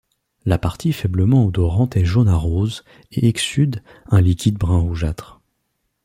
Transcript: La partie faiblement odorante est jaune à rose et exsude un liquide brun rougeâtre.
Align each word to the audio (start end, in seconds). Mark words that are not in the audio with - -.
La 0.45 0.57
partie 0.57 0.93
faiblement 0.93 1.45
odorante 1.45 1.95
est 1.95 2.05
jaune 2.05 2.27
à 2.27 2.35
rose 2.35 2.83
et 3.11 3.27
exsude 3.27 3.83
un 4.09 4.19
liquide 4.19 4.55
brun 4.57 4.79
rougeâtre. 4.79 5.41